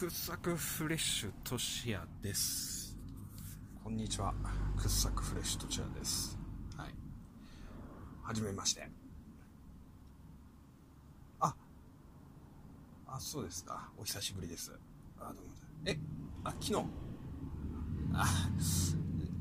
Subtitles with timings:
[0.00, 2.96] くっさくフレッシュとしやです。
[3.84, 4.32] こんにちは。
[4.74, 6.38] くっさくフレッシュとしやです。
[6.74, 6.94] はい。
[8.22, 8.88] はじめまして。
[11.38, 11.54] あ、
[13.08, 13.90] あ、そうですか。
[13.98, 14.72] お久しぶりです。
[15.18, 15.52] あ、どうも。
[15.84, 15.98] え、
[16.44, 16.74] あ、昨日。
[18.14, 18.24] あ、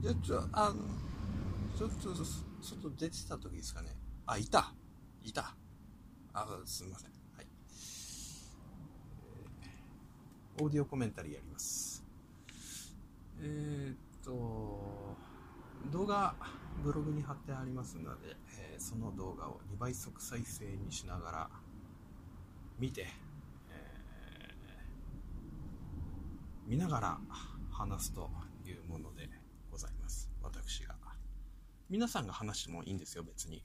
[0.02, 2.14] じゃ、ちょ、あの、ちょっと、
[2.62, 3.96] 外出てた時ですかね。
[4.26, 4.74] あ、いた。
[5.24, 5.56] いた。
[6.34, 7.12] あ、すみません。
[7.38, 7.48] はい。
[10.62, 12.04] オーディオコメンタリーやります。
[13.42, 15.16] えー、っと、
[15.90, 16.36] 動画、
[16.84, 21.50] ブログに貼ってありますので、えーその動画を2倍速再生にしながら
[22.78, 23.08] 見て、
[23.72, 27.18] えー見ながら
[27.72, 28.30] 話すと
[28.66, 29.30] いうもので
[29.72, 30.30] ございます。
[30.44, 30.96] 私が。
[31.90, 33.64] 皆さんが話してもいいんですよ、別に。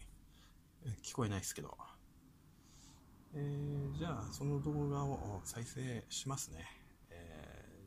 [1.02, 1.76] 聞こえないですけど。
[3.34, 6.83] えーじゃあ、その動画を再生しますね。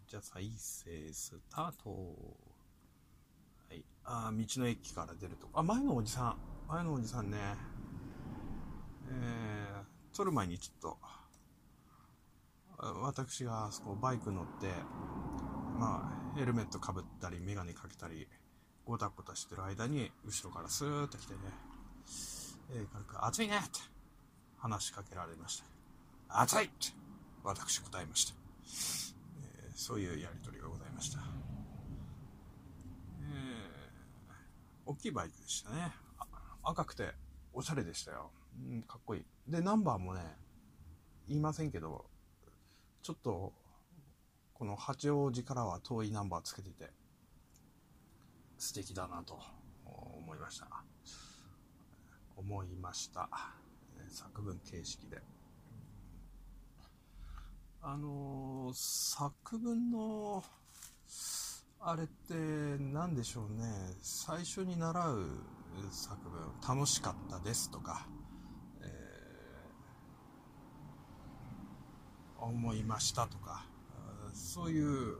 [0.07, 1.89] じゃあ、再生スタート。
[3.69, 3.83] はい。
[4.05, 5.59] あー道の駅から出るとこ。
[5.59, 6.37] あ、前のおじさん。
[6.69, 7.37] 前のおじさんね。
[9.09, 10.97] えー撮る前にちょっ
[12.79, 14.67] と、私があそこバイク乗って、
[15.77, 18.27] まあ、ヘルメットかぶったり、メガネかけたり、
[18.85, 21.39] ゴタゴタしてる間に、後ろからスーッと来てね、
[22.71, 23.79] えー軽く、暑いねって
[24.57, 25.61] 話しかけられまし
[26.29, 26.41] た。
[26.41, 26.87] 暑いって
[27.43, 28.33] 私答えました。
[29.77, 31.19] そういうやりとりがございました。
[33.21, 33.77] えー
[34.89, 35.91] 大きいバイクでしたね。
[36.63, 37.13] 赤くて
[37.53, 38.31] おしゃれでしたよ。
[38.57, 39.25] うん、かっこいい。
[39.47, 40.21] で、ナンバーもね、
[41.27, 42.05] 言いませんけど、
[43.03, 43.53] ちょっと、
[44.53, 46.89] この八王子からは遠いナンバーつけてて、
[48.57, 49.37] 素敵だなと
[49.85, 50.67] 思いました。
[52.35, 53.29] 思いました。
[54.09, 55.21] 作文形式で。
[57.81, 60.43] あの作文の、
[61.79, 62.33] あれって
[62.79, 63.67] 何でしょうね。
[64.01, 65.25] 最初に習う
[65.91, 68.07] 作文、楽しかったですとか、
[68.81, 69.07] えー
[72.39, 73.65] 思いましたとか、
[74.33, 75.17] そういう、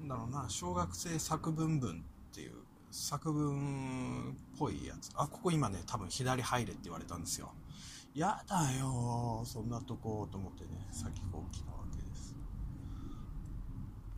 [0.00, 2.52] なんだろうな、小学生作文文っていう
[2.90, 5.10] 作文っぽいやつ。
[5.14, 7.52] あ、ここ今ね、多分左入れって言われたんですよ。
[8.14, 12.34] やだよそんなとこと思ってね、先こう来たわけです。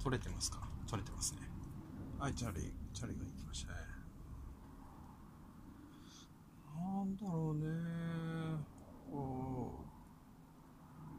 [0.02, 0.66] 取れてますか？
[0.88, 1.40] 取れてますね。
[2.18, 3.78] はい、チャリ、チャリが行きましたね。
[6.76, 7.66] なんだろうね。
[9.10, 9.84] こ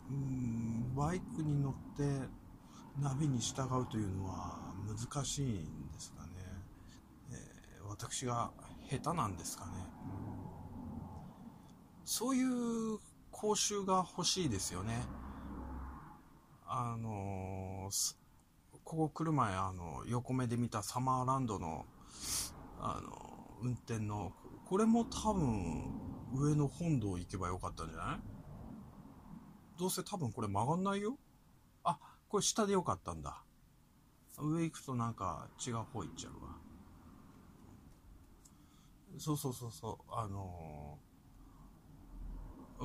[0.10, 2.28] う、うん、バイクに乗って
[3.00, 6.30] ナビに従うというのは難しいんですかね。
[7.32, 8.52] えー私が
[8.90, 9.72] 下手なんですかね。
[12.14, 13.00] そういう
[13.32, 15.02] 講習が欲しいですよね。
[16.68, 18.16] あのー
[18.84, 21.86] ここ来る前、あの、横目で見たサマーランドの、
[22.82, 24.34] あの、運転の、
[24.66, 25.86] これも多分、
[26.34, 28.20] 上の本堂行けばよかったんじゃない？
[29.80, 31.18] どうせ多分これ曲がんないよ
[31.86, 31.98] あ、
[32.28, 33.42] これ下でよかったんだ。
[34.38, 36.58] 上行くとなんか違う方行っちゃうわ。
[39.18, 41.11] そうそうそうそう、あのー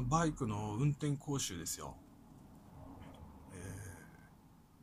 [0.02, 1.96] バイクの運転講習ですよ。
[3.54, 3.56] え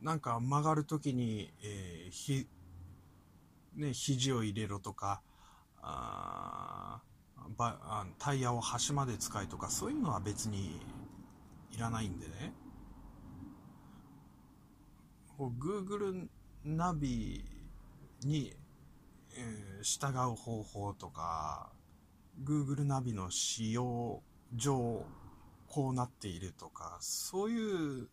[0.00, 2.46] ーなんか曲がるときに、えーひ、
[3.74, 5.22] ね、肘を入れろとか、
[5.80, 7.00] あ
[7.56, 10.80] ばあタイヤを端まで使いとか、そういうのは別に
[11.72, 12.52] いらないんでね。
[15.38, 16.28] Google
[16.64, 17.44] ナビ
[18.24, 18.52] に、
[19.36, 21.70] えー従う方法とか、
[22.42, 24.22] Google ナビの使用
[24.56, 25.04] 上、
[25.68, 28.08] こうなっているとか、そういう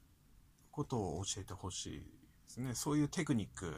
[0.71, 2.03] ことを教えてほしいで
[2.47, 2.73] すね。
[2.73, 3.73] そういうテクニック、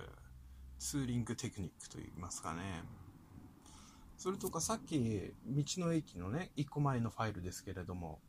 [0.80, 2.84] ツーリングテクニックといいますかね。
[4.18, 8.20] それとかさっき、道の駅のね、一個前のファイルですけれども、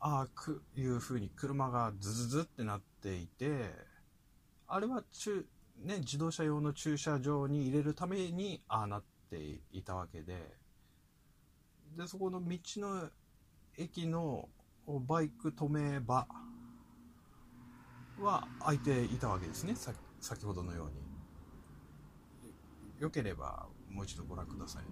[0.00, 3.74] ああ、く、いう風に車がズズズってなっていて、
[4.68, 5.46] あれは中、
[5.82, 10.56] ね、自動車用の駐車場に入れるために、ああなっていたわけで、
[11.96, 13.10] で、そこの道の
[13.78, 14.48] 駅の
[14.86, 16.26] バイク止め場
[18.20, 20.94] は空いていたわけですね、さ先ほどのように。
[23.00, 24.82] よければもう一度ご覧ください。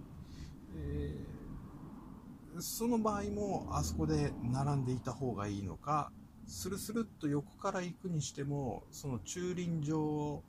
[0.77, 6.13] えーその場合もあそこで並んでいた方がいいのか、
[6.47, 10.41] スルスルっと横から行くにしても、その駐輪場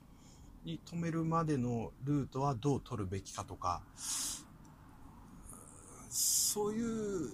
[0.64, 3.82] に止めるまでのルートはどう取るべきかとか、
[6.08, 7.30] そういう、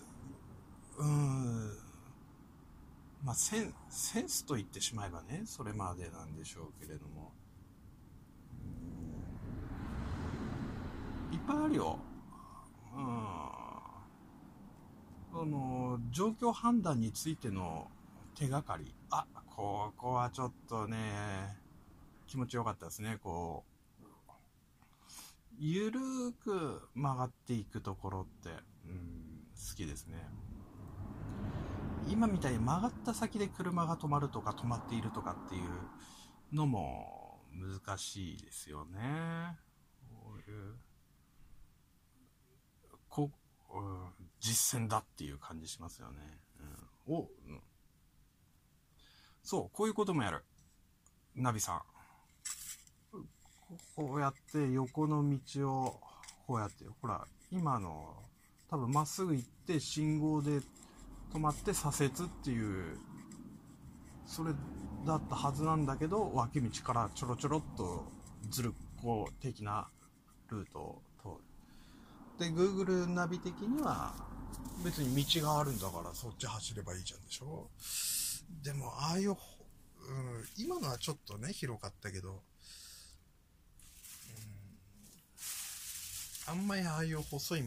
[0.98, 1.72] うん、
[3.24, 7.32] まあセン、センスと言ってしまえばね、それまでなんでしょうけれども。
[11.32, 11.98] いっぱいあるよ。
[12.94, 13.02] うん。
[15.34, 17.90] あの、状況判断についての
[18.34, 18.94] 手がかり。
[19.10, 21.56] あ、ここはちょっとね、
[22.26, 23.18] 気持ちよかったですね。
[23.22, 23.72] こう、
[25.58, 28.50] ゆるーく曲がっていくところって、
[28.86, 30.28] うん、好きですね。
[32.08, 35.62] 今みたいに曲がった先で車が止まるとか止まっているとかっていう
[36.54, 39.58] のも難しいですよね。
[40.10, 40.74] こういう
[43.12, 43.30] こ、
[43.74, 43.78] う、
[44.40, 46.18] 実践だっていう感じしますよね。
[47.06, 47.60] うん、お、うん、
[49.42, 50.44] そう、こういうこともやる。
[51.34, 51.82] ナビさん。
[53.96, 56.00] こうやって横の道を、
[56.46, 58.22] こうやって、ほら、今の、
[58.68, 60.60] 多分まっすぐ行って信号で
[61.32, 62.12] 止まって左折っ
[62.44, 62.98] ていう、
[64.26, 64.52] それ
[65.06, 68.04] だったはずなんだけど、脇道からちょろちょろっと
[68.50, 69.88] ずるっこ的な
[70.50, 71.28] ルートを通
[72.44, 72.50] る。
[72.50, 74.14] で、Google ナビ的には、
[74.84, 77.70] 別に道があるんだからそっち走ればいいじゃんでしょ？
[78.62, 79.36] でも、ああいう、うん、
[80.56, 82.42] 今のはちょっとね、広かったけど、
[86.48, 87.66] うん、あんまりああいう細い道、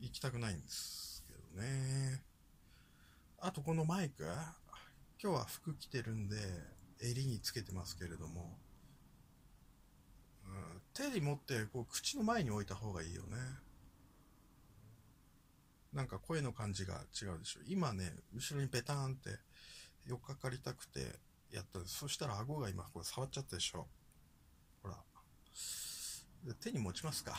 [0.00, 1.01] 行きたくないんです。
[1.52, 2.22] ね。
[3.40, 4.24] あとこのマイク、
[5.22, 6.36] 今日は服着てるんで、
[7.00, 8.58] 襟につけてますけれども、
[10.46, 13.36] うん、手に持ってこう口の前に置いた方がいいよね。
[15.92, 17.60] なんか声の感じが違うでしょ。
[17.66, 19.30] 今ね、後ろにペターンって
[20.06, 21.18] よっかかりたくて
[21.50, 21.80] やった。
[21.86, 23.86] そしたら顎が今これ触っちゃったでしょ。
[24.82, 24.96] ほら。
[26.60, 27.38] 手に持ちますか。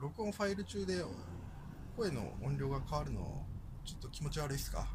[0.00, 1.04] 録音ファイル中で
[1.96, 3.46] 声の音量が変わるの
[3.84, 4.88] ちょっと気持ち悪いっすか？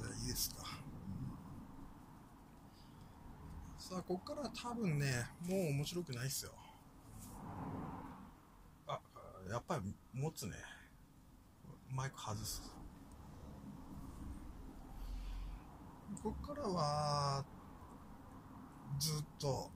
[0.00, 0.64] うん、いいですか。
[3.78, 6.52] さあ、こっから多分ね、もう面白くないっすよ
[8.88, 9.00] あ。
[9.48, 10.56] やっぱり持つね。
[11.88, 12.62] マイク外す。
[16.22, 17.44] ここからは、
[18.98, 19.70] ずっと、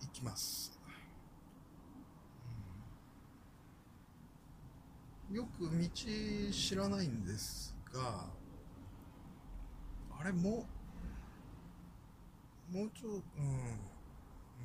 [0.00, 0.92] 行きます、うん。
[5.30, 8.24] よく道知らないんですが、
[10.18, 10.66] あれも
[12.72, 13.22] う、もうちょ、うん、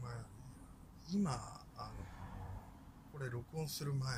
[0.01, 0.25] まあ、
[1.11, 1.31] 今、
[1.75, 1.91] あの、
[3.11, 4.09] これ録音する前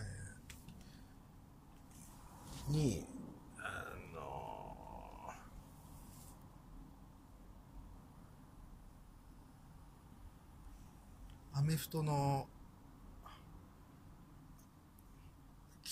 [2.69, 3.05] に
[3.57, 5.33] あの
[11.53, 12.47] アメフトの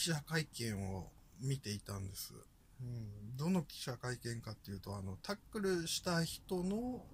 [0.03, 1.07] 記者会見を
[1.39, 2.33] 見ていたんです。
[2.81, 7.05] うん、どの記者会見かっていうと、あの、タックルした人の、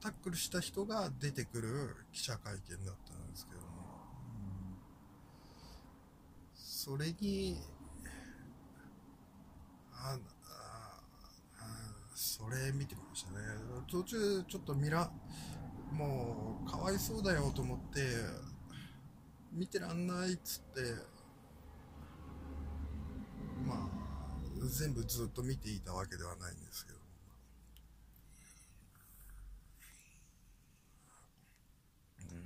[0.00, 3.66] タックルした人が出てくる記者会見だったですけども、
[6.56, 7.60] それに
[9.92, 10.18] あ
[10.80, 11.00] あ
[12.12, 13.36] それ見てましたね。
[13.88, 15.12] 途中ちょっとミラ
[15.92, 18.00] もうかわいそうだよと思って
[19.56, 20.80] 見てらんないっつって
[23.66, 23.88] まあ
[24.68, 26.98] 全部ずっと見ていたわけではないんですけど。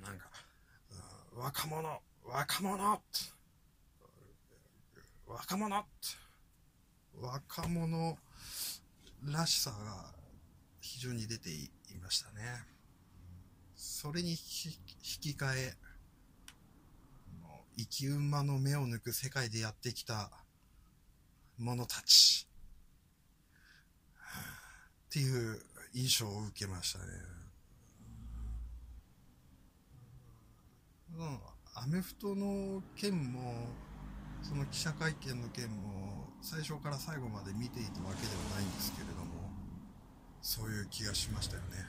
[0.01, 0.29] なんか。
[1.33, 3.01] 若者、若者
[5.27, 5.85] 若者
[7.19, 8.17] 若者
[9.23, 10.13] らしさが
[10.81, 11.69] 非常に出てい
[12.01, 12.65] ましたね。
[13.75, 14.37] それに引
[15.19, 15.73] き換え、
[17.77, 20.31] 生き馬の目を抜く世界でやってきた
[21.57, 22.47] 者たち
[25.09, 25.61] っていう
[25.93, 27.05] 印象を受けましたね。
[31.17, 31.39] うん、
[31.75, 33.67] アメフトの件も、
[34.41, 39.51] その記者会見の件も、最初から最後まで見ていたわけではないんですけれども、
[40.41, 41.85] そういう気がしましたよね。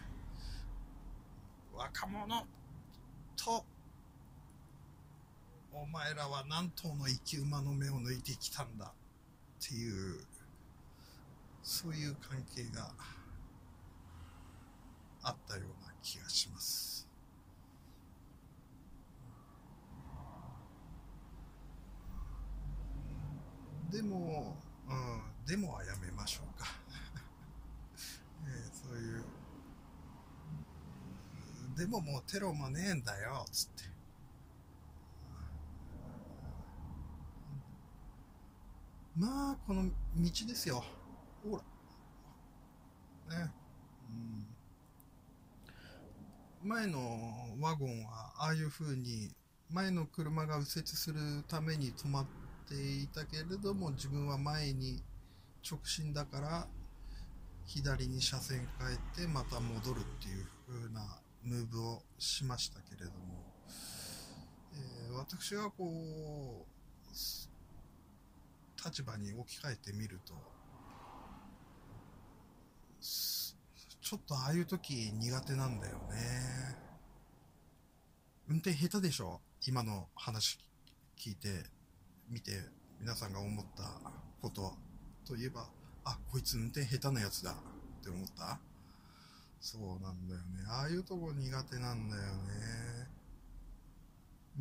[1.72, 2.46] 若者
[3.36, 3.64] と、
[5.74, 8.92] お前らは何頭の生き馬の目を抜いてきたんだ
[9.64, 10.20] っていう、
[11.62, 12.90] そういう関係が
[15.22, 17.08] あったような気がします。
[23.90, 24.56] でも、
[24.88, 26.66] うん、でもはやめましょうか。
[28.44, 29.24] えー、そういう、
[31.76, 33.91] でももうテロもねえんだよ、つって。
[39.22, 39.92] まあ、この道
[40.48, 40.82] ですよ。
[41.48, 41.62] ほ
[43.28, 43.36] ら。
[43.36, 43.52] ね。
[46.64, 46.98] うん、前の
[47.60, 49.30] ワゴンは、ああいう風に、
[49.70, 52.26] 前の車が右折するために止まっ
[52.68, 55.00] ていたけれども、自分は前に
[55.70, 56.66] 直進だから、
[57.64, 63.54] 左に車線変えて、また戻るっていう風なムーブをしましたけれども、
[64.74, 66.72] えー、私はこう、
[68.84, 70.34] 立場に置き換えてみると、
[73.00, 76.76] ちょっとああいう時苦手なんだよね。
[78.48, 79.40] 運転下手でしょ？
[79.66, 80.58] 今の話
[81.16, 81.64] 聞いて、
[82.28, 82.52] 見て、
[83.00, 83.84] 皆さんが思った
[84.40, 84.74] こと
[85.26, 85.68] といえば、
[86.04, 87.54] あ、こいつ運転下手なやつだっ
[88.02, 88.58] て思った？
[89.60, 90.64] そうなんだよね。
[90.68, 92.28] ああいうとこ苦手なんだよね。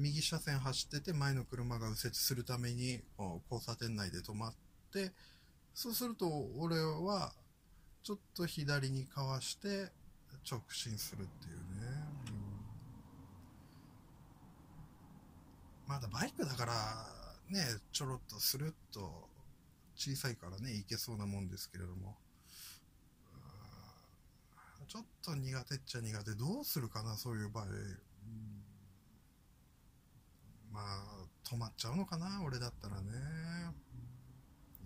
[0.02, 3.02] 右車線走ってて前の車が右折するために
[3.50, 4.54] 交差点内で止まっ
[4.92, 5.12] て、
[5.74, 6.28] そうすると
[6.58, 7.34] 俺は
[8.04, 9.92] ちょっと左にかわして
[10.50, 11.62] 直進するっていうね。
[15.88, 16.74] まだバイクだから
[17.50, 19.30] ね、ちょろっとスルッと
[19.96, 22.18] 小さいからね、いけそうなもんですけれども。
[24.88, 26.32] ちょっと苦手っちゃ苦手。
[26.32, 27.66] どうするかな、そういう場合。
[30.72, 33.12] まあ、止まっちゃうのかな、俺だったらね。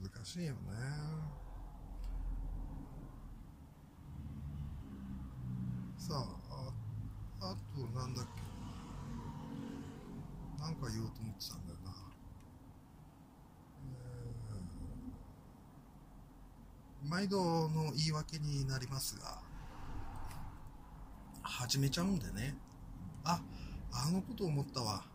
[0.02, 0.60] 難しいよね。
[5.98, 6.74] さあ、
[7.42, 8.46] あ、あとなんだっけ。
[10.62, 11.92] なんか言おうと思ってたんだよな。
[13.84, 19.40] えー、毎度の言い訳になりますが、
[21.44, 22.56] 始めちゃうんでね。
[23.24, 23.42] あ、
[23.92, 25.15] あのこと思ったわ。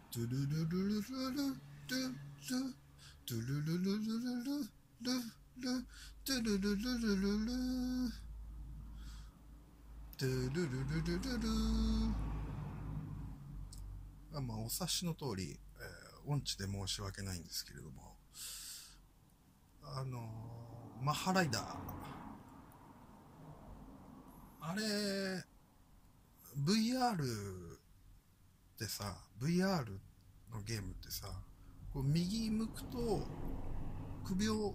[0.13, 1.95] ドゥルルルルルルルル
[3.25, 4.67] ドゥルルルルルル
[10.19, 11.47] ドゥルルルルルルル
[14.41, 18.17] まあお察しの通り、えー、音痴で申し訳ないんですけれども
[19.81, 22.11] あのー、マッハライダー。
[24.63, 24.81] あれ
[26.63, 27.15] VR
[28.81, 29.85] ってさ VR
[30.51, 31.27] のゲームってさ
[31.93, 33.27] こう右向くと
[34.25, 34.73] 首を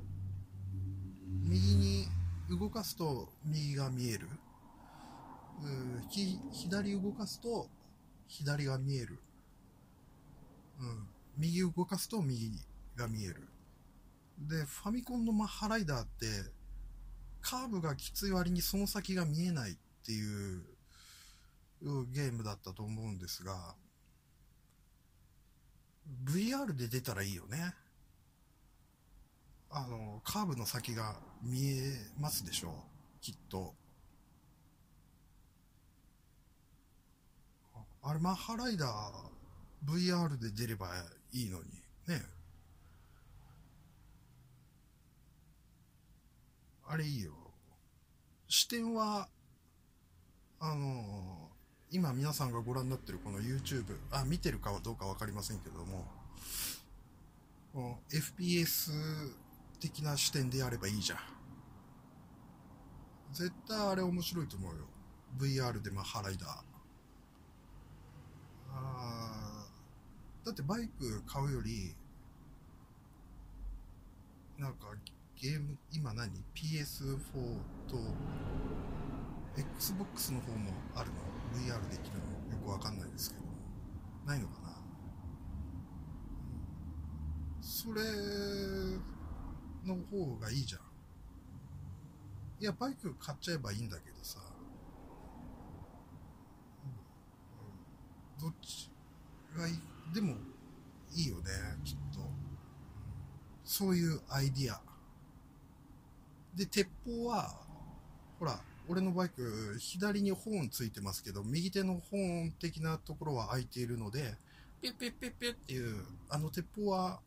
[1.43, 2.07] 右に
[2.49, 4.29] 動かすと右が見える。
[6.53, 7.67] 左動かすと
[8.29, 9.19] 左が見える、
[10.79, 11.09] うん、
[11.39, 12.53] 右動かすと右
[12.95, 13.49] が見える。
[14.39, 16.27] でファミコンのマッハライダーって
[17.41, 20.63] カーブがきつい割にその先が見えないっていう
[22.13, 23.75] ゲームだったと思うんですが
[26.25, 27.75] VR で出たらいいよね。
[29.71, 32.71] あの、カーブの先が見えますでしょ？
[32.71, 32.73] う
[33.21, 33.75] きっと。
[38.03, 39.37] あれ、マッハライダー
[39.85, 40.89] VR で出れば
[41.33, 41.65] いいのに。
[42.07, 42.23] ね。
[46.89, 47.33] あれいいよ。
[48.49, 49.29] 視点は、
[50.61, 51.36] あの
[51.91, 56.07] 今皆さんがご覧になってるこの YouTube、あ、見てるかはどうかわかりませんけども、
[58.11, 58.91] FPS
[59.81, 61.19] 的な視点でやればいいじゃん。
[63.33, 64.85] 絶対あれ面白いと思うよ。
[65.39, 66.65] VR でまあ払いだ。
[68.73, 69.67] あ
[70.45, 71.95] だってバイク買うより、
[74.59, 74.89] なんか
[75.41, 77.19] ゲーム、今何 ?PS4
[77.89, 77.97] と
[79.57, 81.17] Xbox の方もあるの
[81.61, 82.25] ？VR できるの？
[82.57, 83.43] よくわかんないですけど。
[84.27, 84.69] ないのかな、
[87.61, 88.03] それ
[89.85, 90.81] の方がいいじゃん。
[92.59, 94.41] いや、バイク買っちゃえばいいんだけどさ。
[98.41, 98.91] どっち
[99.57, 99.81] がいい？
[100.15, 100.35] でも
[101.15, 101.45] いいよね、
[101.85, 102.21] きっと。
[103.65, 104.81] そういうアイディア。
[106.55, 107.55] で、鉄砲は、
[108.39, 114.37] ほら、俺のバイク、左にホーンついてますけど、右手のホーン的なところは空いているので、
[114.81, 117.21] ピュッピュッピュッピュッっていう、あの鉄砲は、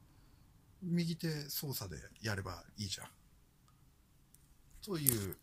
[0.81, 3.07] 右手操作でやればいいじゃん。
[4.81, 5.35] という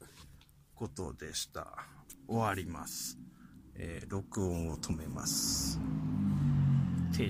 [0.75, 1.85] ことでした。
[2.27, 3.19] 終わります。
[3.75, 5.79] えー、録音を止めます。